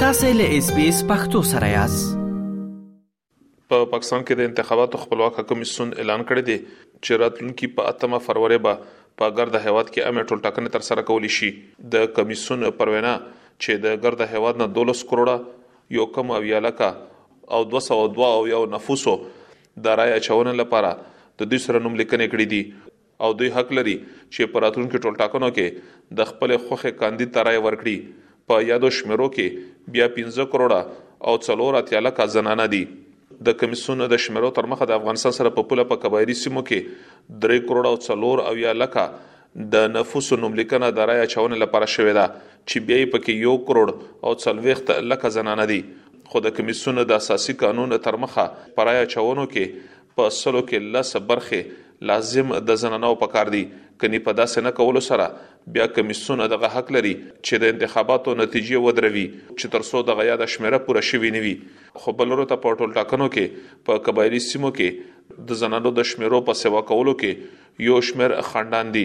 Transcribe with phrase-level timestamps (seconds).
[0.00, 5.38] تاسو له اس بي اس پختو سره یاست په پا پاکستان کې د انتخاباتو خپلواک
[5.52, 8.78] کمیسون اعلان کړی دی چې راتلونکي په 8 فروری به
[9.22, 11.50] په ګرد هیواد کې امه ټول ټاکنې تر سره کولی شي
[11.94, 15.34] د کمیسون پروینا چې د ګرد هیواد نه 12 کروڑه
[15.98, 16.92] یو کم او یالکا
[17.58, 19.16] او 202 او یو نفوسو
[19.88, 20.94] د رای اچون لپاره
[21.42, 22.62] د دوی سره نوم لیکنه کړې دي
[23.28, 27.62] او دوی حق لري چې په راتلونکو ټول ټاکنو کې د خپل خوخه کاندید ترای
[27.68, 27.98] ورکړي
[28.48, 30.80] په یادو شمیرو کې بیا 15 کروڑه
[31.30, 32.82] او 4 اتیا لک زنانه دي
[33.48, 37.42] د کمیسون د شمیرو تر مخه د افغانستان سره په پوله په کبایري سیمو کې
[37.48, 38.96] 3 کروڑه او 4 او یا لک
[39.74, 44.34] د نفوس نوملیکنه د رایا چون لپاره شوې ده چې بیا پکې یو کروڑ او
[44.46, 45.80] 40 لک زنانه دي
[46.32, 48.48] خو د کمیسون د اساسي قانون تر مخه
[48.80, 53.62] پرایا چونو کې په سلو کې لس برخه لازم د زنانو په کار دي
[54.00, 55.28] کني په داسې نه کولو سره
[55.76, 60.50] بیا کمیسون دغه حق لري چې د انتخاباتو نتیجې ودروي چې ترسو د غیا د
[60.56, 61.54] شمیره پوره شوي نیوي
[62.04, 66.60] خو بلورو ته پورتل ټاکنو کې په قبایلی سیمو کې د زنانو د شمیرو په
[66.64, 69.04] سیوا کولو کې یو شمیر خاندان دي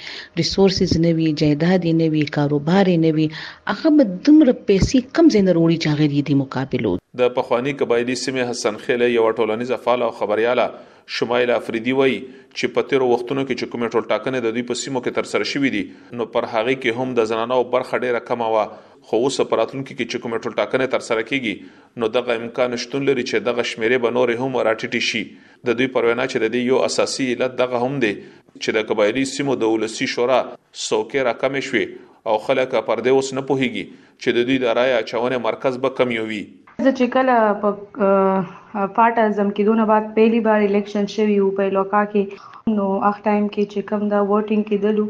[0.44, 5.62] ریسورسز نه وي جایداد نه وي کاروبار نه وي هغه به دومره پیسې کم زینر
[5.62, 10.84] وړي چاغې دي مقابلو د پخوانی قبایلی سیمه حسن خیل یو ټولنیز فعال او خبرياله
[11.14, 14.78] شمایل افریدی وای چې په تیر وختونو کې چې کومې ټول ټاکنې د دوی په
[14.80, 15.82] سیمو کې تر سره شوې دي
[16.20, 18.64] نو پر هغه کې هم د زنانو برخه ډیره کمه و
[19.10, 23.06] خو اوس پراتلونکو کې چې کومې ټول ټاکنې تر سره کیږي نو دغه امکان شتون
[23.10, 25.22] لري چې دغه شمیرې به نور هم راټیټي شي
[25.70, 29.26] د دوی پروینا چې د دې یو اساسي علت دغه هم دی چې د قبایلی
[29.36, 30.42] سیمو د ولسی شورا
[30.88, 31.86] سوکې راکمه شوي
[32.30, 35.98] او خلک پر دې اوس نه پوهیږي چې د دوی د رائے اچونې مرکز به
[36.00, 36.42] کم یوي
[36.86, 41.70] زه چې کله په فاټ اعظم کې دونه بعد پہلی بار الیکشن شوی وو په
[41.70, 45.06] علاقہ کې نو اخ ټایم کې چې کوم دا ووټینګ کېدلو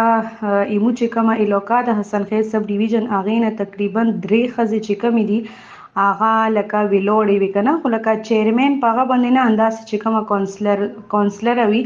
[0.73, 4.93] ایمو چې کومه علاقہ د حسن خیز سب ډیویژن هغه نه تقریبا درې خزې چې
[5.03, 5.39] کمی دي
[6.05, 10.79] هغه لکه ویلوړې وکنه خو لکه چیرمن په هغه باندې نه انداز چې کومه کونسلر
[11.13, 11.81] کونسلر وي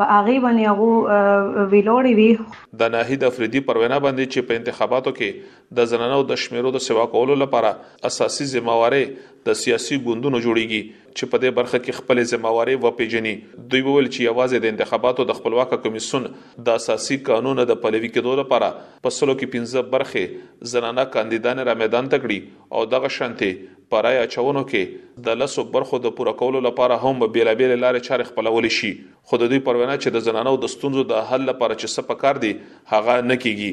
[0.00, 5.78] په هغه باندې هغه ویلوړې وی د ناهید افریدي پروینه باندې چې په انتخاباتو کې
[5.78, 7.72] د زنانو د شمیرو د سیوا کولو لپاره
[8.10, 9.00] اساسي ځمواري
[9.48, 14.08] د سیاسي ګوندونو جوړیږي چې په دې برخه کې خپل ځمواري و پیجنې دوی وویل
[14.14, 16.28] چې आवाज د انتخاباتو د خپلواک کمیسون
[16.68, 18.70] د اساسي قانون د پلوي کېدو لپاره
[19.06, 23.52] په سلو کې 15 برخه زنانه کاندیدان را میدان تکړي او دغه شانتي
[23.92, 24.80] پرای اچونو کې
[25.26, 28.90] د لسو برخو د پوره کولو لپاره هم بیلابیل لارې چارې خپلول شي
[29.32, 32.50] خود دوی پروینه چې د زنانو د ستونزو د حل لپاره چې څه پکار دي
[32.94, 33.70] هغه نه کیږي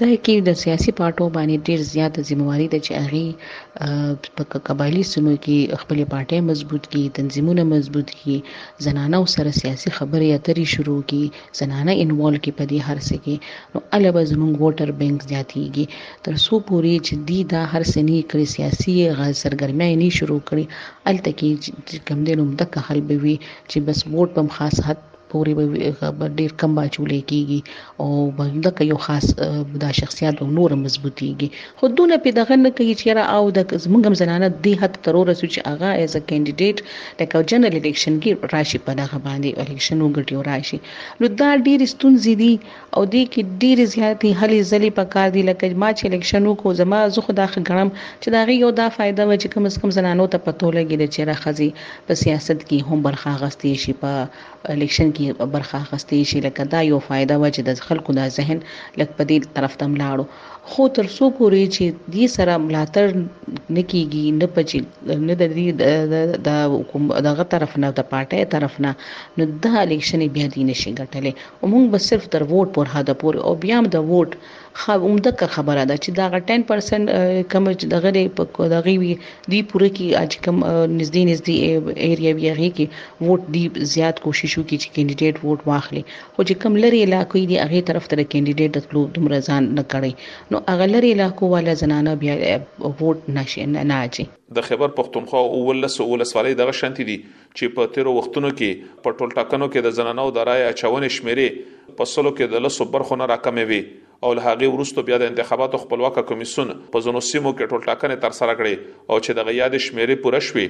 [0.00, 3.24] دا کې د سیاسي پارټو باندې ډیر زیاته ځمواري ده چې هغه
[4.36, 8.36] په قبایلی سیمو کې خپل پارټي مضبوط کړي تنظیمونه مضبوط کړي
[8.86, 11.28] زنانه سره سیاسي خبرې اترې شروع کړي
[11.60, 13.34] زنانه انوالو کې په دې هر څه کې
[13.72, 15.84] نو الوب زموږ ووټر بینک زیاتېږي
[16.28, 18.94] تر څو پوري جدي دا هر سني کړي سیاسي
[19.42, 20.64] سرګرمیاں نه شروع کړي
[21.12, 21.50] الته کې
[22.10, 23.36] کم دینوم تک حل به وي
[23.70, 24.98] چې بس ووټ په خاص حد
[25.34, 25.54] پورې
[26.20, 27.60] به ډیر کم باچولې کیږي
[28.02, 28.08] او
[28.38, 29.26] باندې یو خاص
[29.84, 31.48] دا شخصیت او نور مضبوطيږي
[31.80, 35.54] خودونه په دغه نه کوي چې را او د زمنګم زنانه د هټ ترور سوچ
[35.72, 40.46] اغا ایز ا کینډیډیټ د کو جنرال الیکشن کې راشي په دغه باندې الیکشن وګټي
[40.50, 40.80] راشي
[41.24, 45.44] نو دا ډیر ستونزې دي او د کې ډیر زیاتې هلي ځلې په کار دي
[45.50, 49.28] لکه ما چې الیکشن وکړو زما زه خدا خګړم چې دا غي یو دا فائدہ
[49.28, 52.92] و چې کم اس کم زنانو ته پتو لګي د چیرې خزي په سیاست کې
[52.92, 54.16] هم برخه غستې شي په
[54.72, 58.22] الیکشن کې کې برخه اخستې شي لکه دا یو فائدہ و چې د خلکو د
[58.38, 58.58] ذهن
[58.98, 60.24] لک په دې طرف تم لاړو
[60.72, 61.84] خو تر څو پورې چې
[62.14, 63.06] دې سره ملاتړ
[63.76, 64.80] نکېږي نه پچی
[65.26, 65.66] نه د دې
[66.48, 68.92] د حکومت دغه طرف نه د پارټي طرف نه
[69.40, 73.14] نو دا الیکشن بیا دې نشي ګټلې او موږ بس صرف تر ووټ پر هدا
[73.22, 74.30] پورې او بیا هم د ووټ
[74.88, 79.10] عمده کر خبره ده چې دا 10% کم چې دغه په دغه وی
[79.52, 84.56] دی پوره کې اج کم نږدې نږدې ایریا وی هغه کې ووټ دی زیات کوشش
[84.58, 88.78] وکړي چې کینډیډیټ ووټ واخلي خو چې کم لري علاقې دی هغه طرف ته کینډیډیټ
[88.78, 93.68] د کلوب دومره ځان نه کړي نو هغه لري علاقو والا زنانه بیا ووټ نشي
[93.76, 98.50] نه اچي د خبر پښتونخوا اولس اولس والي دغه شانتي دي چې په تیر وختونو
[98.58, 102.66] کې په ټول ټاکنو کې د زنانو د رائے اچونې شمیرې په سلو کې د
[102.68, 103.84] لسو برخو نه راکمې وي
[104.26, 108.22] او له هغه وروسته بیا د انتخاباتو خپلواک کمیسون په زونو سیمو کې ټول ټاکنې
[108.24, 110.64] تر سره کړې او چې د غیاد شمیرې پوره شوې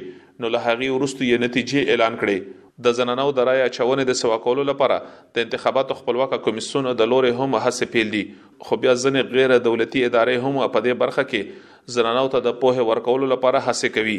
[0.44, 4.38] نو له هغه وروسته یې نتیجې اعلان کړې د زنانو د رای اچونې د سوا
[4.46, 4.98] کولو لپاره
[5.38, 8.24] د انتخاباتو خپلواک کمیسون د لورې هم هڅه پیل دي
[8.68, 12.90] خو بیا ځنې غیر دولتي ادارې هم په دې برخه کې زنانو ته د پوهه
[12.92, 14.18] ورکولو لپاره هڅه کوي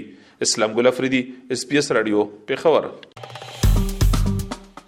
[0.49, 1.23] اسلام ګل افریدي
[1.57, 2.93] اس پی اس رادیو پیښور